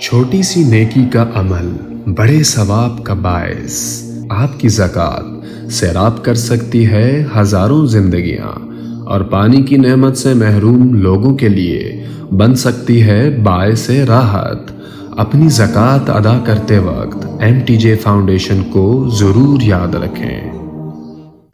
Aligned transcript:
چھوٹی 0.00 0.42
سی 0.42 0.64
نیکی 0.64 1.04
کا 1.12 1.26
عمل، 1.34 1.68
بڑے 2.12 2.42
ثواب 2.42 3.04
کا 3.04 3.14
باعث 3.14 4.02
آپ 4.30 4.60
کی 4.60 4.68
زکوٰۃ 4.68 5.44
سیراب 5.70 6.24
کر 6.24 6.34
سکتی 6.34 6.86
ہے 6.86 7.24
ہزاروں 7.36 7.86
زندگیاں 7.86 8.58
اور 9.06 9.20
پانی 9.20 9.62
کی 9.62 9.76
نعمت 9.76 10.16
سے 10.16 10.34
محروم 10.34 10.94
لوگوں 10.94 11.34
کے 11.34 11.48
لیے 11.48 12.06
بن 12.30 12.54
سکتی 12.54 13.02
ہے 13.02 13.30
باعث 13.42 13.90
راحت۔ 13.90 14.72
اپنی 15.16 15.48
زکوٰۃ 15.48 16.08
ادا 16.08 16.38
کرتے 16.46 16.78
وقت 16.78 17.26
ایم 17.40 17.60
ٹی 17.66 17.76
جے 17.76 17.94
فاؤنڈیشن 17.94 18.62
کو 18.72 19.10
ضرور 19.18 19.60
یاد 19.62 19.94
رکھیں۔ 19.94 20.40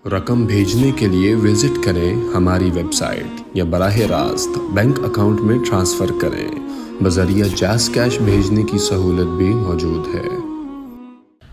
رقم 0.08 0.46
بھیجنے 0.46 0.90
کے 0.96 1.06
لیے 1.06 1.34
وزٹ 1.34 1.84
کریں 1.84 2.14
ہماری 2.34 2.70
ویب 2.74 2.92
سائٹ 2.92 3.40
یا 3.54 3.64
براہ 3.64 3.96
راست 3.96 4.58
بینک 4.74 4.98
اکاؤنٹ 4.98 5.40
میں 5.40 5.58
ٹرانسفر 5.70 6.10
کریں۔ 6.20 6.48
بذریعہ 7.02 7.48
جیس 7.56 7.88
کیش 7.88 8.18
بھیجنے 8.18 8.62
کی 8.62 8.78
سہولت 8.78 9.28
بھی 9.38 9.54
موجود 9.54 10.14
ہے۔ 10.14 10.28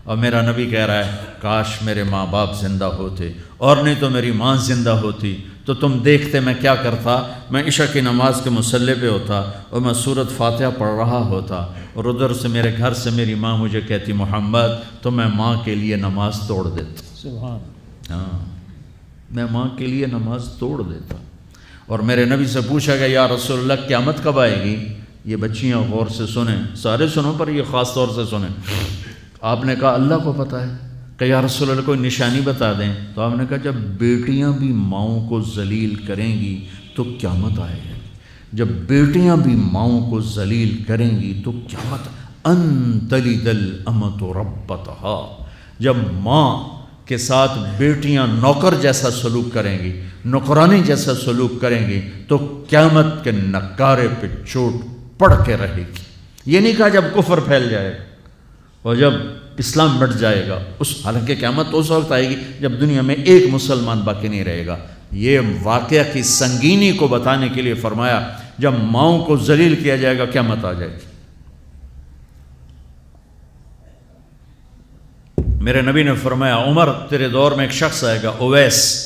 اور 0.04 0.16
میرا 0.16 0.50
نبی 0.50 0.66
کہہ 0.66 0.86
رہا 0.86 1.06
ہے 1.06 1.10
کاش 1.42 1.66
میرے 1.82 2.02
ماں 2.02 2.26
باپ 2.30 2.60
زندہ 2.60 2.84
ہوتے 2.84 3.32
اور 3.58 3.76
نہیں 3.76 3.94
تو 4.00 4.10
میری 4.10 4.32
ماں 4.32 4.56
زندہ 4.56 4.90
ہوتی۔ 4.90 5.36
تو 5.64 5.74
تم 5.74 5.98
دیکھتے 5.98 6.40
میں 6.40 6.54
کیا 6.60 6.74
کرتا؟ 6.74 7.22
میں 7.50 7.62
عشاء 7.66 7.84
کی 7.92 8.00
نماز 8.00 8.40
کے 8.44 8.50
مسلح 8.50 8.92
پہ 9.00 9.08
ہوتا 9.08 9.50
اور 9.70 9.80
میں 9.80 9.94
صورت 9.94 10.36
فاتحہ 10.36 10.66
پڑھ 10.78 10.96
رہا 10.96 11.26
ہوتا 11.28 11.66
اور 11.92 12.04
ادھر 12.04 12.32
سے 12.32 12.48
میرے 12.48 12.78
گھر 12.78 12.94
سے 12.94 13.10
میری 13.10 13.34
ماں 13.34 13.56
مجھے 13.56 13.80
کہتی 13.80 14.12
محمد 14.12 15.02
تو 15.02 15.10
میں 15.10 15.26
ماں 15.34 15.56
کے 15.64 15.74
لیے 15.74 15.96
نماز 15.96 16.36
توڑ 16.48 16.68
دیتا۔ 16.68 17.16
سبحان۔ 17.16 17.58
ہاں 18.10 18.44
میں 19.30 19.44
ماں 19.50 19.68
کے 19.76 19.86
لیے 19.86 20.06
نماز 20.06 20.48
توڑ 20.58 20.82
دیتا۔ 20.82 21.14
اور 21.86 21.98
میرے 21.98 22.24
نبی 22.24 22.46
سے 22.46 22.60
پوچھا 22.68 22.96
گیا 22.96 23.06
یا 23.06 23.28
رسول 23.28 23.58
اللہ 23.58 23.88
قیامت 23.88 24.14
کب 24.22 24.38
آئے 24.38 24.62
گی؟ 24.64 24.97
یہ 25.24 25.36
بچیاں 25.36 25.78
غور 25.78 26.06
سے 26.06 26.26
سنیں۔ 26.26 26.76
سارے 26.76 27.08
سنوں 27.08 27.32
پر 27.38 27.48
یہ 27.48 27.62
خاص 27.70 27.94
طور 27.94 28.08
سے 28.14 28.20
سنیں۔ 28.30 28.48
آپ 29.40 29.64
نے 29.64 29.74
کہا 29.80 29.94
اللہ 29.94 30.14
کو 30.24 30.32
پتہ 30.32 30.56
ہے 30.56 30.76
کہ 31.16 31.24
یا 31.24 31.42
رسول 31.42 31.70
اللہ 31.70 31.82
کوئی 31.82 31.98
نشانی 31.98 32.40
بتا 32.40 32.72
دیں۔ 32.72 32.94
تو 33.14 33.20
آپ 33.20 33.36
نے 33.36 33.44
کہا 33.48 33.56
جب 33.56 33.74
بیٹیاں 33.74 34.52
بھی 34.52 34.72
ماؤں 34.72 35.28
کو 35.28 35.40
ذلیل 35.40 35.94
کریں 35.94 36.40
گی 36.40 36.66
تو 36.94 37.02
قیامت 37.20 37.58
آئے 37.58 37.74
گی۔ 37.74 38.00
جب 38.52 38.68
بیٹیاں 38.68 39.36
بھی 39.36 39.54
ماؤں 39.54 40.10
کو 40.10 40.20
ذلیل 40.20 40.82
کریں 40.86 41.20
گی 41.20 41.42
تو 41.44 41.50
قیامت۔ 41.50 42.08
ان 42.44 42.98
تلی 43.10 43.34
دل 43.34 43.82
امت 43.86 44.22
و 44.22 44.32
ربتہا۔ 44.32 45.44
جب 45.78 45.96
ماں 46.12 46.64
کے 47.04 47.16
ساتھ 47.16 47.58
بیٹیاں 47.78 48.26
نوکر 48.26 48.74
جیسا 48.80 49.10
سلوک 49.10 49.54
کریں 49.54 49.78
گی، 49.78 50.00
نوکرانی 50.24 50.82
جیسا 50.86 51.14
سلوک 51.14 51.60
کریں 51.60 51.88
گی 51.88 52.00
تو 52.28 52.64
قیامت 52.70 53.24
کے 53.24 53.30
نکارے 53.30 54.08
پہ 54.20 54.26
چوٹ 54.46 54.97
پڑ 55.18 55.34
کے 55.46 55.56
رہے 55.56 55.76
گی۔ 55.76 55.84
یہ 56.46 56.60
نہیں 56.60 56.72
کہا 56.76 56.88
جب 56.88 57.04
کفر 57.16 57.40
پھیل 57.40 57.70
جائے 57.70 57.98
گا 57.98 58.02
اور 58.82 58.96
جب 58.96 59.12
اسلام 59.56 59.98
مٹ 59.98 60.10
جائے 60.20 60.48
گا، 60.48 60.58
اس 60.78 60.94
حالانکہ 61.04 61.34
قیامت 61.40 61.66
اس 61.72 61.90
وقت 61.90 62.12
آئے 62.12 62.28
گی 62.28 62.36
جب 62.60 62.72
دنیا 62.80 63.02
میں 63.02 63.14
ایک 63.14 63.44
مسلمان 63.50 64.00
باقی 64.00 64.28
نہیں 64.28 64.44
رہے 64.44 64.66
گا۔ 64.66 64.76
یہ 65.12 65.40
واقعہ 65.62 66.12
کی 66.12 66.22
سنگینی 66.22 66.92
کو 66.92 67.08
بتانے 67.08 67.48
کے 67.48 67.62
لیے 67.62 67.74
فرمایا، 67.74 68.28
جب 68.58 68.72
ماؤں 68.72 69.24
کو 69.24 69.36
ذلیل 69.36 69.76
کیا 69.82 69.96
جائے 69.96 70.18
گا، 70.18 70.24
قیامت 70.24 70.64
آ 70.64 70.72
جائے 70.72 70.90
گی۔ 70.90 71.04
میرے 75.60 75.82
نبی 75.82 76.02
نے 76.02 76.14
فرمایا، 76.14 76.56
عمر 76.56 76.88
تیرے 77.08 77.28
دور 77.28 77.52
میں 77.52 77.64
ایک 77.64 77.72
شخص 77.72 78.04
آئے 78.04 78.18
گا، 78.22 78.28
اویس۔ 78.28 79.04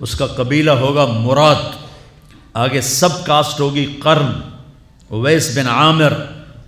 اس 0.00 0.14
کا 0.14 0.26
قبیلہ 0.26 0.70
ہوگا 0.70 1.06
مراد۔ 1.06 1.83
آگے 2.54 2.80
سب 2.80 3.26
کاسٹ 3.26 3.60
ہوگی 3.60 3.96
قرن۔ 4.02 4.40
اویس 5.08 5.58
بن 5.58 5.68
عامر، 5.68 6.12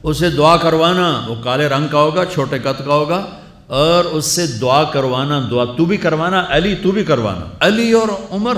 اسے 0.02 0.30
دعا 0.30 0.56
کروانا۔ 0.56 1.24
وہ 1.28 1.34
کالے 1.44 1.68
رنگ 1.68 1.88
کا 1.88 1.98
ہوگا، 1.98 2.24
چھوٹے 2.24 2.58
قد 2.58 2.84
کا 2.84 2.94
ہوگا۔ 2.94 3.26
اور 3.66 4.04
اس 4.04 4.24
سے 4.24 4.46
دعا 4.46 4.84
کروانا، 4.84 5.48
دعا 5.50 5.64
تو 5.64 5.84
بھی 5.84 5.96
کروانا، 5.96 6.46
علی 6.48 6.74
تو 6.74 6.90
بھی 6.90 7.04
کروانا۔ 7.04 7.46
علی 7.60 7.92
اور 7.92 8.08
عمر، 8.30 8.56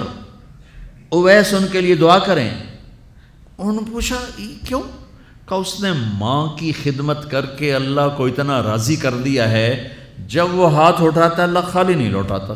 اویس 1.09 1.55
ان 1.55 1.67
کے 1.73 1.81
لیے 1.81 1.95
دعا 1.95 2.19
کریں۔ 2.19 2.51
انہوں 3.59 3.73
نے 3.73 3.93
پوچھا 3.93 4.17
کیوں؟ 4.69 4.83
کہ 5.47 5.55
اس 5.55 5.81
نے 5.81 5.93
ماں 5.93 6.47
کی 6.47 6.73
خدمت 6.83 7.31
کر 7.31 7.47
کے 7.47 7.75
اللہ 7.75 8.17
کو 8.17 8.27
اتنا 8.27 8.63
راضی 8.63 8.97
کر 8.97 9.15
دیا 9.15 9.51
ہے۔ 9.51 9.89
جب 10.27 10.55
وہ 10.55 10.73
ہاتھ 10.73 11.03
اٹھاتا، 11.03 11.43
اللہ 11.43 11.59
خالی 11.73 11.95
نہیں 11.95 12.11
لوٹاتا۔ 12.11 12.55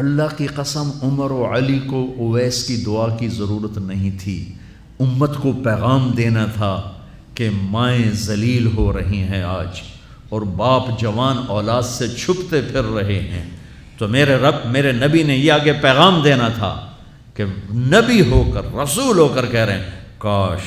اللہ 0.00 0.36
کی 0.36 0.46
قسم 0.46 0.90
عمر 1.02 1.30
و 1.30 1.54
علی 1.54 1.78
کو 1.78 2.14
اویس 2.18 2.64
کی 2.64 2.76
دعا 2.76 3.16
کی 3.16 3.28
ضرورت 3.28 3.78
نہیں 3.78 4.10
تھی۔ 4.20 4.52
امت 5.00 5.36
کو 5.36 5.52
پیغام 5.64 6.10
دینا 6.16 6.46
تھا 6.46 6.92
کہ 7.34 7.50
مائیں 7.62 8.10
ذلیل 8.12 8.66
ہو 8.76 8.92
رہی 8.92 9.18
ہیں 9.18 9.42
آج 9.42 9.80
اور 10.28 10.42
باپ 10.42 11.00
جوان 11.00 11.36
اولاد 11.48 11.82
سے 11.82 12.08
چھپتے 12.08 12.60
پھر 12.60 12.82
رہے 12.82 13.18
ہیں۔ 13.18 13.50
تو 13.98 14.08
میرے 14.08 14.36
رب، 14.36 14.54
میرے 14.64 14.92
نبی 14.92 15.22
نے 15.22 15.36
یہ 15.36 15.52
آگے 15.52 15.72
پیغام 15.72 16.22
دینا 16.24 16.48
تھا 16.48 16.90
کہ 17.34 17.44
نبی 17.74 18.30
ہو 18.30 18.50
کر، 18.54 18.78
رسول 18.82 19.18
ہو 19.18 19.28
کر 19.28 19.46
کہہ 19.46 19.60
رہے 19.60 19.78
ہیں، 19.78 19.90
کاش 20.18 20.60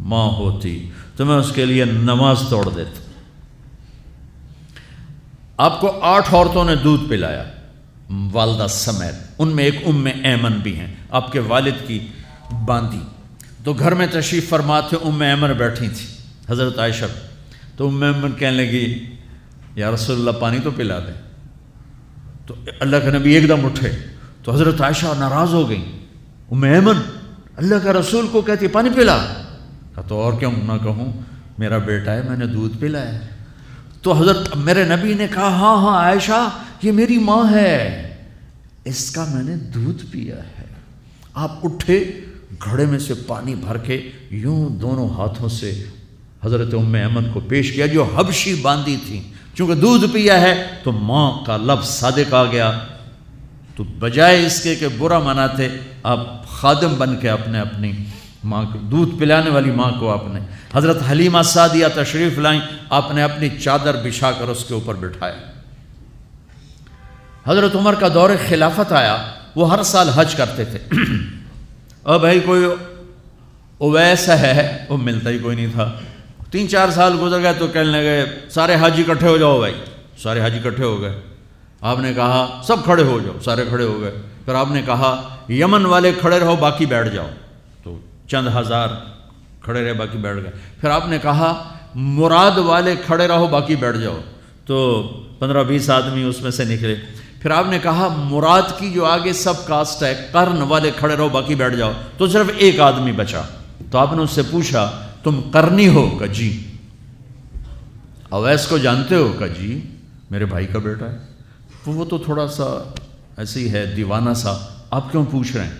ماں 0.00 0.28
ہوتی 0.28 0.90
تو 1.16 1.26
میں 1.26 1.36
اس 1.36 1.52
کے 1.52 1.66
لیے 1.66 1.84
نماز 1.84 2.36
توڑ 2.48 2.68
دیتا۔ 2.76 3.10
آپ 5.56 5.80
کو 5.80 6.00
آٹھ 6.00 6.34
عورتوں 6.34 6.64
نے 6.64 6.74
دودھ 6.74 7.02
پلایا۔ 7.08 7.44
والدہ 8.32 8.66
سمیت۔ 8.66 9.14
ان 9.38 9.48
میں 9.48 9.64
ایک 9.64 9.82
ام 9.86 10.08
ایمن 10.24 10.52
بھی 10.52 10.78
ہیں۔ 10.78 10.94
آپ 11.10 11.32
کے 11.32 11.38
والد 11.38 11.86
کی 11.86 12.06
باندھی۔ 12.64 13.00
تو 13.64 13.72
گھر 13.72 13.94
میں 13.94 14.06
تشریف 14.10 14.48
فرماتے 14.48 14.96
ام 15.04 15.22
ایمن 15.22 15.52
بیٹھی 15.52 15.88
تھی۔ 15.88 16.06
حضرت 16.48 16.78
عائشہ۔ 16.78 17.04
تو 17.76 17.88
ام 17.88 18.02
ایمن 18.02 18.32
کہنے 18.32 18.56
لگی، 18.56 19.16
یا 19.74 19.90
رسول 19.90 20.18
اللہ، 20.18 20.40
پانی 20.40 20.58
تو 20.64 20.70
پلا 20.70 20.98
دیں 20.98 21.22
تو 22.46 22.54
اللہ 22.80 22.96
کے 22.96 23.18
نبی 23.18 23.34
ایک 23.34 23.48
دم 23.48 23.66
اٹھے۔ 23.66 23.90
تو 24.42 24.52
حضرت 24.52 24.80
عائشہ 24.80 25.06
ناراض 25.18 25.54
ہو 25.54 25.68
گئی 25.68 26.06
ام 26.50 26.62
ایمن، 26.62 26.96
اللہ 27.56 27.74
کا 27.74 27.92
رسول 27.92 28.26
کو 28.32 28.40
کہتی، 28.40 28.68
پانی 28.68 28.90
پلا۔ 28.96 29.18
کہا 29.94 30.02
تو 30.02 30.20
اور 30.20 30.32
کیوں 30.32 30.52
نہ 30.52 30.72
کہوں، 30.82 31.12
میرا 31.58 31.78
بیٹا 31.78 32.12
ہے، 32.12 32.22
میں 32.28 32.36
نے 32.36 32.46
دودھ 32.46 32.78
پلایا 32.78 33.20
تو 34.02 34.12
حضرت، 34.12 34.56
میرے 34.56 34.84
نبی 34.84 35.14
نے 35.14 35.26
کہا 35.34 35.48
ہاں 35.48 35.76
ہاں 35.76 35.98
عائشہ 35.98 36.48
یہ 36.82 36.92
میری 36.92 37.18
ماں 37.18 37.52
ہے۔ 37.52 38.06
اس 38.84 39.10
کا 39.10 39.26
میں 39.34 39.42
نے 39.42 39.56
دودھ 39.56 40.02
پیا 40.10 40.36
ہے۔ 40.36 40.64
آپ 41.34 41.66
اٹھے، 41.66 42.12
گھڑے 42.64 42.86
میں 42.86 42.98
سے 42.98 43.14
پانی 43.14 43.54
بھر 43.54 43.78
کے 43.78 44.10
یوں 44.30 44.68
دونوں 44.68 45.08
ہاتھوں 45.08 45.48
سے 45.48 45.84
حضرت 46.44 46.74
ام 46.74 46.94
احمد 46.94 47.34
کو 47.34 47.40
پیش 47.40 47.72
کیا، 47.72 47.86
جو 47.86 48.04
حبشی 48.04 48.54
باندھی 48.54 48.96
تھی۔ 49.06 49.22
چونکہ 49.54 49.74
دودھ 49.74 50.04
پیا 50.12 50.40
ہے، 50.40 50.66
تو 50.82 50.92
ماں 50.92 51.44
کا 51.46 51.56
لفظ 51.56 51.88
صادق 51.88 52.34
آ 52.34 52.44
گیا۔ 52.44 52.78
تو 53.76 53.84
بجائے 53.84 54.46
اس 54.46 54.62
کے 54.62 54.74
کہ 54.74 54.86
برا 54.98 55.18
مناتے 55.18 55.68
آپ 56.02 56.48
خادم 56.48 56.94
بن 56.98 57.16
کے 57.16 57.28
اپنے 57.28 57.60
اپنی 57.60 57.92
ماں 58.44 58.62
کو، 58.62 58.78
دودھ 58.78 59.18
پلانے 59.18 59.50
والی 59.50 59.70
ماں 59.70 59.90
کو 60.00 60.10
آپ 60.10 60.24
نے، 60.32 60.40
حضرت 60.74 60.98
حلیمہ 61.10 61.42
سعدیہ 61.44 61.86
تشریف 61.94 62.38
لائیں، 62.38 62.60
آپ 62.90 63.14
نے 63.14 63.22
اپنی 63.22 63.48
چادر 63.48 64.04
بچھا 64.04 64.30
کر 64.30 64.48
اس 64.48 64.64
کے 64.64 64.74
اوپر 64.74 64.94
بٹھایا۔ 64.94 65.49
حضرت 67.46 67.76
عمر 67.76 67.94
کا 67.94 68.08
دور 68.14 68.30
خلافت 68.48 68.92
آیا، 68.92 69.26
وہ 69.56 69.72
ہر 69.72 69.82
سال 69.82 70.08
حج 70.08 70.34
کرتے 70.34 70.64
تھے۔ 70.64 70.78
اور 72.02 72.20
بھائی 72.20 72.40
کوئی 72.40 72.64
اویس 73.78 74.28
ہے، 74.28 74.86
وہ 74.88 74.96
ملتا 74.96 75.30
ہی 75.30 75.38
کوئی 75.38 75.56
نہیں 75.56 75.66
تھا۔ 75.72 75.92
تین 76.50 76.68
چار 76.68 76.88
سال 76.88 77.18
گزر 77.22 77.42
گئے 77.42 77.52
تو 77.58 77.66
کہنے 77.66 77.90
لگے، 77.90 78.24
سارے 78.50 78.76
حج 78.80 79.00
اکٹھے 79.08 79.28
ہو 79.28 79.36
جاؤ 79.36 79.58
بھائی۔ 79.58 79.74
سارے 80.22 80.40
حج 80.44 80.66
اکٹھے 80.66 80.84
ہو 80.84 81.00
گئے۔ 81.02 81.20
آپ 81.80 81.98
نے 81.98 82.14
کہا، 82.14 82.60
سب 82.64 82.84
کھڑے 82.84 83.02
ہو 83.02 83.18
جاؤ، 83.18 83.40
سارے 83.44 83.64
کھڑے 83.68 83.84
ہو 83.84 84.00
گئے۔ 84.00 84.22
پھر 84.44 84.54
آپ 84.54 84.70
نے 84.70 84.82
کہا، 84.82 85.28
یمن 85.48 85.86
والے 85.86 86.12
کھڑے 86.20 86.40
رہو، 86.40 86.56
باقی 86.56 86.86
بیٹھ 86.86 87.08
جاؤ۔ 87.08 87.30
تو 87.82 87.98
چند 88.28 88.48
ہزار 88.56 88.88
کھڑے 89.60 89.84
رہے، 89.84 89.92
باقی 89.92 90.18
بیٹھ 90.18 90.36
گئے۔ 90.36 90.52
پھر 90.80 90.90
آپ 90.90 91.08
نے 91.08 91.18
کہا، 91.18 91.68
مراد 91.94 92.58
والے 92.58 92.96
کھڑے 93.06 93.28
رہو، 93.28 93.46
باقی 93.46 93.76
بیٹھ 93.76 93.98
جاؤ۔ 93.98 94.20
تو 94.66 95.02
پندرہ 95.38 95.64
بیس 95.64 95.90
آدمی 95.90 96.22
اس 96.22 96.42
میں 96.42 96.50
سے 96.50 96.64
نکلے۔ 96.64 96.96
پھر 97.40 97.50
آپ 97.50 97.64
نے 97.68 97.78
کہا، 97.78 98.08
مراد 98.30 98.78
کی 98.78 98.92
جو 98.92 99.04
آگے 99.04 99.32
سب 99.32 99.66
کاسٹ 99.66 100.02
ہے 100.02 100.28
کرن 100.32 100.62
والے 100.62 100.90
کھڑے 100.96 101.16
رہو، 101.16 101.28
باقی 101.28 101.54
بیٹھ 101.54 101.76
جاؤ۔ 101.76 101.92
تو 102.16 102.26
صرف 102.26 102.46
ایک 102.56 102.80
آدمی 102.80 103.12
بچا۔ 103.12 103.42
تو 103.90 103.98
آپ 103.98 104.12
نے 104.12 104.22
اس 104.22 104.30
سے 104.30 104.42
پوچھا، 104.50 104.90
تم 105.22 105.40
کرنی 105.52 105.88
ہو؟ 105.88 106.18
کا 106.18 106.26
جی۔ 106.26 106.66
اویس 108.28 108.66
کو 108.66 108.78
جانتے 108.78 109.14
ہو؟ 109.14 109.32
کا 109.38 109.46
جی۔ 109.46 109.80
میرے 110.30 110.44
بھائی 110.44 110.66
کا 110.66 110.78
بیٹا 110.78 111.06
ہے۔ 111.06 111.18
وہ 111.86 112.04
تو 112.04 112.18
تھوڑا 112.18 112.48
سا 112.48 112.92
ایسے 113.36 113.60
ہی 113.60 113.72
ہے، 113.72 113.86
دیوانہ 113.86 114.34
سا۔ 114.36 114.56
آپ 114.90 115.10
کیوں 115.10 115.24
پوچھ 115.30 115.56
رہے 115.56 115.64
ہیں؟ 115.64 115.72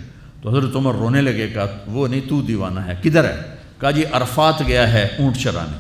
تو 0.43 0.51
حضرت 0.51 0.77
عمر 0.77 0.95
رونے 0.95 1.21
لگے، 1.21 1.49
کہا، 1.49 1.67
وہ 1.87 2.09
نہیں، 2.09 2.21
تو 2.29 2.43
دیوانہ 2.43 2.81
ہے، 2.81 2.95
کدھر 3.05 3.25
ہے؟ 3.25 3.37
کہا 3.81 3.91
جی 3.91 4.05
عرفات 4.13 4.63
گیا 4.67 4.93
ہے 4.93 5.09
اونٹ 5.19 5.37
چرانے۔ 5.37 5.79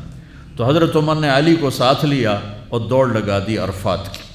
تو 0.57 0.69
حضرت 0.69 0.97
عمر 0.97 1.17
نے 1.17 1.29
علی 1.31 1.57
کو 1.57 1.71
ساتھ 1.71 2.05
لیا 2.05 2.41
اور 2.69 2.81
دوڑ 2.81 3.09
لگا 3.09 3.39
دی 3.47 3.59
عرفات 3.59 4.15
کی۔ 4.15 4.30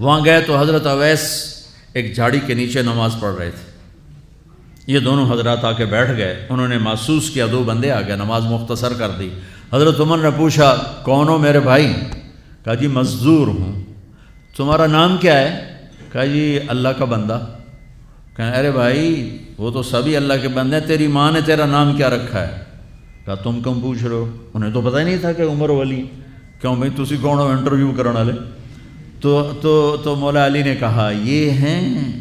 وہاں 0.00 0.24
گئے 0.24 0.40
تو 0.40 0.60
حضرت 0.60 0.86
اویس 0.86 1.54
ایک 1.92 2.14
جھاڑی 2.14 2.40
کے 2.46 2.54
نیچے 2.54 2.82
نماز 2.82 3.16
پڑھ 3.20 3.34
رہے 3.34 3.50
تھے۔ 3.50 3.70
یہ 4.86 4.98
دونوں 4.98 5.32
حضرات 5.32 5.64
آ 5.64 5.72
کے 5.72 5.86
بیٹھ 5.86 6.16
گئے۔ 6.16 6.46
انہوں 6.48 6.68
نے 6.68 6.78
محسوس 6.78 7.30
کیا، 7.30 7.46
دو 7.52 7.62
بندے 7.62 7.90
آ 7.90 8.00
گئے، 8.00 8.16
نماز 8.16 8.42
مختصر 8.44 8.92
کر 8.92 9.10
دی۔ 9.10 9.30
حضرت 9.72 10.00
عمر 10.00 10.18
نے 10.18 10.28
پوچھا 10.36 10.76
کون 11.02 11.28
ہو 11.28 11.38
میرے 11.38 11.60
بھائی؟ 11.60 11.92
کہا 12.64 12.74
جی 12.74 12.86
مزدور 12.86 13.46
ہوں۔ 13.46 13.84
تمہارا 14.56 14.86
نام 14.86 15.16
کیا 15.16 15.38
ہے؟ 15.38 15.76
کہا 16.12 16.24
جی 16.24 16.58
اللہ 16.68 16.88
کا 16.88 17.04
بندہ۔ 17.04 17.46
کہیں 18.36 18.58
ارے 18.58 18.70
بھائی، 18.70 19.38
وہ 19.58 19.70
تو 19.70 19.82
سبھی 19.82 20.16
اللہ 20.16 20.34
کے 20.42 20.48
بندے 20.48 20.76
ہیں، 20.76 20.86
تیری 20.86 21.06
ماں 21.06 21.32
نے 21.32 21.40
تیرا 21.40 21.66
نام 21.66 21.96
کیا 21.96 22.10
رکھا 22.10 22.48
ہے۔ 22.48 22.64
کہا، 23.26 23.34
تم 23.34 23.60
کم 23.60 23.80
پوچھ 23.80 24.02
رہے 24.02 24.10
ہو؟ 24.10 24.36
انہیں 24.54 24.70
تو 24.70 24.80
پتہ 24.80 24.96
ہی 24.96 25.04
نہیں 25.04 25.18
تھا 25.20 25.32
کہ 25.32 25.42
عمر 25.42 25.70
ولی۔ 25.70 26.06
کیوں 26.60 26.76
بھائی، 26.76 27.04
تسی 27.04 27.16
کون 27.16 27.38
ہو 27.38 27.46
انٹرویو 27.46 27.92
کرنے 27.96 28.10
والے؟ 28.10 28.32
تو 29.20 29.52
تو 29.60 29.96
تو 30.04 30.16
مولا 30.16 30.46
علی 30.46 30.62
نے 30.62 30.76
کہا، 30.76 31.10
یہ 31.22 31.50
ہیں 31.50 32.12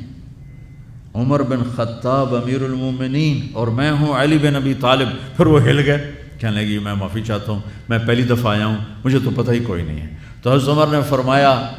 عمر 1.13 1.41
بن 1.41 1.63
خطاب 1.75 2.35
امیر 2.35 2.63
المومنین 2.63 3.47
اور 3.53 3.67
میں 3.67 3.91
ہوں 3.91 4.13
علی 4.13 4.37
بن 4.37 4.55
ابی 4.55 4.73
طالب۔ 4.73 5.07
پھر 5.37 5.45
وہ 5.45 5.61
ہل 5.61 5.79
گئے، 5.85 6.11
کہنے 6.39 6.61
لگی، 6.61 6.77
میں 6.77 6.93
معافی 6.93 7.21
چاہتا 7.21 7.51
ہوں، 7.51 7.59
میں 7.89 7.99
پہلی 8.07 8.23
دفعہ 8.23 8.55
آیا 8.55 8.65
ہوں، 8.65 8.77
مجھے 9.03 9.19
تو 9.23 9.29
پتہ 9.35 9.51
ہی 9.51 9.59
کوئی 9.59 9.83
نہیں 9.83 10.01
ہے۔ 10.01 10.09
تو 10.41 10.53
حضرت 10.53 10.69
عمر 10.69 10.87
نے 10.87 10.99
فرمایا، 11.09 11.69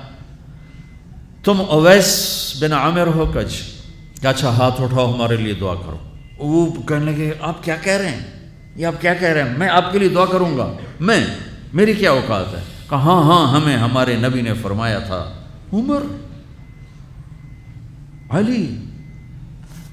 تم 1.44 1.62
اویس 1.68 2.08
بن 2.60 2.72
عامر 2.72 3.06
ہو 3.06 3.30
کچھ 3.34 3.62
کہ 4.20 4.26
اچھا 4.26 4.48
ہاتھ 4.48 4.80
اٹھاؤ، 4.80 5.14
ہمارے 5.14 5.36
لیے 5.36 5.52
دعا 5.52 5.74
کرو۔ 5.74 5.98
وہ 6.38 6.82
کہنے 6.88 7.12
لگے، 7.12 7.32
آپ 7.40 7.64
کیا 7.64 7.76
کہہ 7.76 7.92
رہے 7.92 8.08
ہیں؟ 8.08 8.20
یہ 8.76 8.86
آپ 8.86 9.00
کیا 9.00 9.14
کہہ 9.14 9.28
رہے 9.28 9.42
ہیں؟ 9.42 9.58
میں 9.58 9.68
آپ 9.68 9.92
کے 9.92 9.98
لیے 9.98 10.08
دعا 10.08 10.24
کروں 10.24 10.58
گا۔ 10.58 10.72
میں، 11.00 11.26
میری 11.74 11.92
کیا 11.92 12.10
اوقات 12.10 12.54
ہے؟ 12.54 12.60
کہا 12.90 12.98
ہاں 12.98 13.22
ہاں 13.22 13.56
ہمیں 13.56 13.76
ہمارے 13.76 14.16
نبی 14.16 14.40
نے 14.40 14.54
فرمایا 14.54 14.98
تھا۔ 14.98 15.32
عمر، 15.72 16.02
علی 18.30 18.84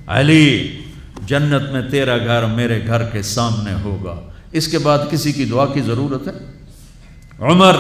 علی، 0.08 0.82
جنت 1.26 1.72
میں 1.72 1.82
تیرا 1.92 2.18
گھر 2.18 2.46
میرے 2.46 2.88
گھر 2.88 3.04
کے 3.04 3.22
سامنے 3.22 3.74
ہوگا۔ 3.84 4.22
اس 4.52 4.68
کے 4.68 4.78
بعد 4.78 5.00
کسی 5.10 5.32
کی 5.32 5.46
دعا 5.46 5.66
کی 5.66 5.82
ضرورت 5.82 6.28
ہے؟ 6.28 6.32
عمر، 7.40 7.76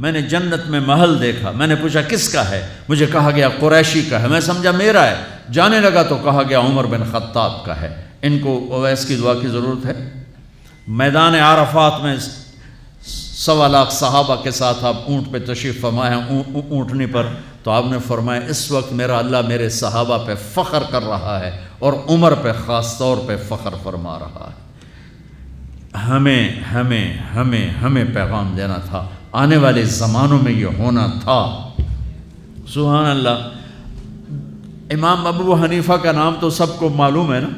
میں 0.00 0.12
نے 0.12 0.22
جنت 0.22 0.70
میں 0.70 0.80
محل 0.80 1.22
دیکھا۔ 1.22 1.50
میں 1.50 1.66
نے 1.66 1.74
پوچھا، 1.74 2.02
کس 2.02 2.28
کا 2.28 2.50
ہے؟ 2.50 2.66
مجھے 2.88 3.06
کہا 3.06 3.30
گیا، 3.30 3.48
قریشی 3.48 4.02
کا 4.02 4.22
ہے۔ 4.22 4.28
میں 4.28 4.40
سمجھا، 4.40 4.70
میرا 4.70 5.06
ہے۔ 5.06 5.14
جانے 5.52 5.80
لگا 5.80 6.02
تو 6.02 6.18
کہا 6.24 6.42
گیا، 6.48 6.60
عمر 6.60 6.84
بن 6.84 7.02
خطاب 7.12 7.64
کا 7.64 7.80
ہے۔ 7.80 8.04
ان 8.22 8.38
کو 8.38 8.74
اویس 8.74 9.06
کی 9.06 9.16
دعا 9.16 9.34
کی 9.34 9.48
ضرورت 9.48 9.86
ہے؟ 9.86 10.24
میدان 10.88 11.34
عرفات 11.34 11.92
میں 12.02 12.16
سوا 13.38 13.68
لاکھ 13.68 13.92
صحابہ 13.92 14.36
کے 14.36 14.50
ساتھ 14.50 14.84
آپ 14.84 14.96
اونٹ 15.06 15.32
پہ 15.32 15.38
تشریف 15.38 15.80
فرمائے 15.80 16.14
ہیں 16.14 16.42
اونٹنی 16.70 17.06
پر۔ 17.06 17.26
تو 17.62 17.70
آپ 17.70 17.84
نے 17.90 17.98
فرمایا، 18.06 18.40
اس 18.48 18.70
وقت 18.70 18.92
میرا 18.92 19.18
اللہ 19.18 19.36
میرے 19.48 19.68
صحابہ 19.68 20.18
پہ 20.26 20.34
فخر 20.54 20.82
کر 20.90 21.02
رہا 21.02 21.40
ہے 21.40 21.60
اور 21.78 21.92
عمر 22.08 22.34
پہ 22.34 22.52
خاص 22.66 22.98
طور 22.98 23.16
پہ 23.26 23.36
فخر 23.48 23.74
فرما 23.82 24.18
رہا 24.18 24.50
ہے۔ 24.50 24.68
ہمیں 25.98 26.60
ہمیں 26.60 27.18
ہمیں 27.34 27.70
ہمیں 27.70 28.04
پیغام 28.14 28.54
دینا 28.56 28.76
تھا۔ 28.76 29.08
آنے 29.32 29.56
والے 29.56 29.84
زمانوں 29.84 30.38
میں 30.42 30.52
یہ 30.52 30.66
ہونا 30.78 31.06
تھا۔ 31.06 31.68
سبحان 32.68 33.06
اللہ۔ 33.06 33.48
امام 34.90 35.26
ابو 35.26 35.54
حنیفہ 35.54 35.92
کا 35.92 36.12
نام 36.12 36.34
تو 36.40 36.50
سب 36.50 36.78
کو 36.78 36.88
معلوم 36.88 37.34
ہے 37.34 37.40
نا؟ 37.40 37.48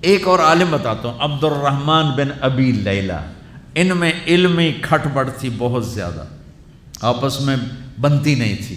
ایک 0.00 0.28
اور 0.28 0.38
عالم 0.38 0.68
بتاتا 0.70 1.08
ہوں 1.08 1.18
عبد 1.18 1.44
الرحمن 1.44 2.04
بن 2.16 2.28
ابی 2.40 2.72
لیلہ۔ 2.72 3.39
ان 3.74 3.88
میں 3.96 4.12
علمی 4.26 4.72
کھٹ 4.82 5.06
بڑھ 5.14 5.30
تھی 5.38 5.50
بہت 5.58 5.86
زیادہ۔ 5.86 6.24
آپس 7.00 7.40
میں 7.40 7.56
بنتی 8.00 8.34
نہیں 8.34 8.56
تھی۔ 8.66 8.76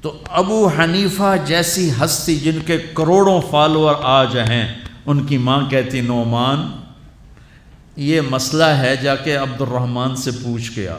تو 0.00 0.18
ابو 0.28 0.70
حنیفہ 0.78 1.36
جیسی 1.44 1.90
ہستی 1.90 2.36
جن 2.36 2.58
کے 2.66 2.78
کروڑوں 2.94 3.40
فالوور 3.50 3.94
آج 4.02 4.38
ہیں، 4.38 4.74
ان 5.06 5.26
کی 5.26 5.38
ماں 5.38 5.70
کہتی، 5.70 6.00
نعمان، 6.00 6.70
یہ 7.96 8.20
مسئلہ 8.20 8.64
ہے 8.64 8.96
جا 8.96 9.16
کے 9.16 9.36
عبد 9.36 9.60
الرحمن 9.60 10.16
سے 10.16 10.30
پوچھ 10.30 10.72
کے 10.72 10.88
آ۔ 10.88 10.96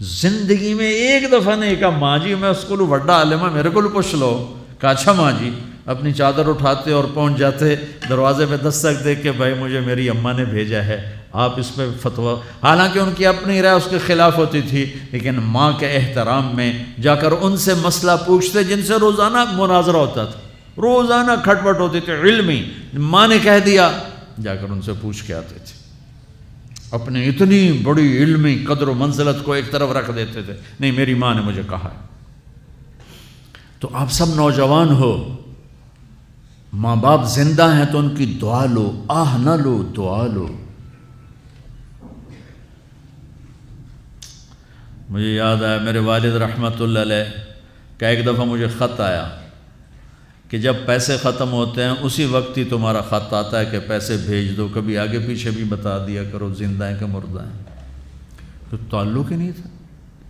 زندگی 0.00 0.74
میں 0.74 0.90
ایک 0.90 1.32
دفعہ 1.32 1.56
نہیں، 1.56 1.76
کہا، 1.76 1.90
ماں 1.90 2.18
جی 2.18 2.34
میں 2.34 2.48
اس 2.48 2.64
کو 2.68 2.86
وڈا 2.86 3.12
عالمہ 3.12 3.50
میرے 3.50 3.70
کو 3.70 3.88
پوچھ 3.88 4.14
لو۔ 4.14 4.54
کہا 4.80 4.90
اچھا 4.90 5.12
ماں 5.12 5.32
جی 5.40 5.50
اپنی 5.84 6.12
چادر 6.12 6.48
اٹھاتے 6.48 6.92
اور 6.92 7.04
پہنچ 7.14 7.36
جاتے، 7.36 7.76
دروازے 8.08 8.46
پہ 8.46 8.56
دستک 8.56 9.04
دے 9.04 9.14
کے 9.14 9.32
بھائی 9.32 9.54
مجھے 9.54 9.80
میری 9.80 10.08
اماں 10.08 10.34
نے 10.34 10.44
بھیجا 10.44 10.84
ہے، 10.84 11.16
آپ 11.32 11.60
اس 11.60 11.76
پہ 11.76 11.88
فتویٰ۔ 12.02 12.40
حالانکہ 12.62 12.98
ان 12.98 13.12
کی 13.16 13.26
اپنی 13.26 13.62
رائے 13.62 13.74
اس 13.74 13.88
کے 13.90 13.98
خلاف 14.06 14.38
ہوتی 14.38 14.60
تھی، 14.62 14.92
لیکن 15.12 15.34
ماں 15.34 15.72
کے 15.72 15.86
احترام 15.86 16.50
میں 16.54 16.84
جا 17.02 17.14
کر 17.14 17.32
ان 17.40 17.56
سے 17.56 17.74
مسئلہ 17.74 18.10
پوچھتے، 18.26 18.64
جن 18.64 18.82
سے 18.82 18.94
روزانہ 18.94 19.44
مناظرہ 19.52 19.96
ہوتا 19.96 20.24
تھا۔ 20.24 20.40
روزانہ 20.76 21.30
کھٹ 21.42 21.64
پٹ 21.64 21.80
ہوتی 21.80 22.00
تھی، 22.00 22.12
علمی۔ 22.12 22.64
ماں 22.94 23.28
نے 23.28 23.38
کہہ 23.42 23.58
دیا، 23.66 23.90
جا 24.42 24.54
کر 24.54 24.66
ان 24.70 24.82
سے 24.82 24.92
پوچھ 25.00 25.24
کے 25.24 25.34
آتے 25.34 25.54
تھے۔ 25.54 25.84
اپنے 26.90 27.28
اتنی 27.28 27.72
بڑی 27.72 28.18
علمی 28.18 28.64
قدر 28.68 28.88
و 28.88 28.94
منزلت 28.94 29.44
کو 29.44 29.52
ایک 29.52 29.70
طرف 29.70 29.90
رکھ 29.90 30.10
دیتے 30.16 30.42
تھے۔ 30.42 30.52
نہیں، 30.80 30.92
میری 30.92 31.14
ماں 31.14 31.34
نے 31.34 31.40
مجھے 31.40 31.62
کہا 31.70 31.88
ہے۔ 31.94 32.06
تو 33.80 33.88
آپ 33.92 34.12
سب 34.12 34.34
نوجوان 34.34 34.88
ہو 34.88 35.36
ماں 36.74 36.96
باپ 36.96 37.24
زندہ 37.26 37.74
ہیں 37.74 37.84
تو 37.92 37.98
ان 37.98 38.14
کی 38.14 38.38
دعا 38.40 38.64
لو، 38.64 39.04
آہ 39.08 39.38
نہ 39.38 39.50
لو، 39.50 39.82
دعا 39.96 40.26
لو۔ 40.26 40.48
مجھے 45.08 45.34
یاد 45.34 45.62
آیا، 45.62 45.78
میرے 45.78 45.98
والد 45.98 46.36
رحمۃ 46.36 46.80
اللہ 46.80 46.98
علیہ 46.98 47.24
کا 47.98 48.08
ایک 48.08 48.26
دفعہ 48.26 48.44
مجھے 48.44 48.66
خط 48.78 49.00
آیا 49.00 49.28
کہ 50.48 50.58
جب 50.58 50.74
پیسے 50.86 51.16
ختم 51.22 51.52
ہوتے 51.52 51.84
ہیں، 51.84 51.92
اسی 52.00 52.24
وقت 52.24 52.58
ہی 52.58 52.64
تمہارا 52.64 53.00
خط 53.00 53.32
آتا 53.32 53.60
ہے 53.60 53.64
کہ 53.64 53.78
پیسے 53.78 54.16
بھیج 54.26 54.56
دو، 54.56 54.68
کبھی 54.74 54.98
آگے 54.98 55.18
پیچھے 55.18 55.50
بھی 55.50 55.64
بتا 55.64 56.06
دیا 56.06 56.24
کرو، 56.24 56.54
زندہ 56.54 56.84
ہیں 56.84 56.96
کہ 57.00 57.06
مردہ 57.06 57.40
ہیں۔ 57.40 57.62
تو 58.70 58.76
تعلق 58.90 59.32
ہی 59.32 59.36
نہیں 59.36 59.52
تھا۔ 59.52 59.68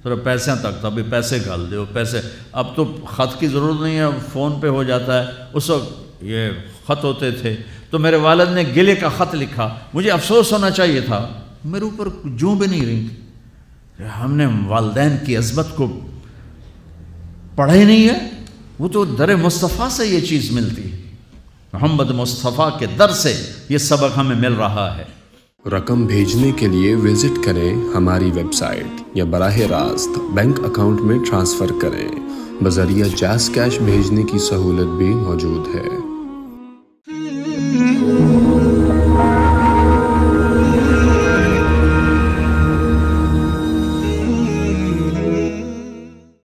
ذرا 0.05 0.15
پیسے 0.25 0.51
تک 0.55 0.81
تھا، 0.81 0.89
ابھی 0.89 1.03
پیسے 1.11 1.39
گھال 1.45 1.71
دو 1.71 1.85
پیسے، 1.93 2.21
اب 2.53 2.77
تو 2.77 2.97
خط 3.07 3.41
کی 3.41 3.49
ضرورت 3.49 3.81
نہیں 3.81 3.99
ہے، 3.99 4.07
فون 4.33 4.61
پہ 4.61 4.69
ہو 4.69 4.83
جاتا 4.83 5.23
ہے۔ 5.23 5.33
اس 5.53 5.71
وقت 5.71 6.14
یہ 6.25 6.51
خط 6.87 7.05
ہوتے 7.05 7.31
تھے۔ 7.31 7.57
تو 7.91 7.99
میرے 7.99 8.17
والد 8.17 8.55
نے 8.55 8.65
گلے 8.77 8.95
کا 8.95 9.09
خط 9.09 9.35
لکھا۔ 9.35 9.77
مجھے 9.95 10.11
افسوس 10.11 10.53
ہونا 10.53 10.71
چاہیے 10.71 11.01
تھا۔ 11.01 11.29
میرے 11.65 11.85
اوپر 11.85 12.09
جو 12.25 12.55
بھی 12.55 12.67
نہیں 12.67 12.87
رہی۔ 12.87 13.07
ہم 14.21 14.35
نے 14.35 14.47
والدین 14.67 15.17
کی 15.27 15.37
عظمت 15.37 15.77
کو 15.77 16.01
پڑھا 17.57 17.75
ہی 17.75 17.85
نہیں 17.85 18.09
ہے۔ 18.09 18.31
وہ 18.79 18.89
تو 18.89 19.05
در 19.05 19.37
مصطفیٰ 19.37 19.89
سے 19.89 20.07
یہ 20.07 20.21
چیز 20.21 20.51
ملتی 20.51 20.93
ہے۔ 20.93 21.03
محمد 21.73 22.11
مصطفیٰ 22.11 22.79
کے 22.79 22.87
در 22.99 23.11
سے 23.11 23.47
یہ 23.69 23.79
سبق 23.79 24.19
ہمیں 24.19 24.37
مل 24.37 24.53
رہا 24.53 24.99
ہے۔ 24.99 25.05
رقم 25.71 26.07
بھیجنے 26.07 26.53
کے 26.53 26.67
لیے 26.67 26.95
وزٹ 26.95 27.45
کریں 27.45 27.75
ہماری 27.97 28.31
ویب 28.35 28.55
سائٹ 28.55 29.03
یا 29.15 29.25
براہ 29.25 29.57
راست 29.57 30.19
بینک 30.35 30.61
اکاؤنٹ 30.61 31.01
میں 31.01 31.19
ٹرانسفر 31.31 31.67
کریں۔ 31.83 32.09
بذریعہ 32.65 33.09
جاس 33.17 33.51
کیش 33.55 33.79
بھیجنے 33.79 34.23
کی 34.23 34.39
سہولت 34.39 34.99
بھی 34.99 35.09
موجود 35.09 35.75
ہے۔ 35.75 36.14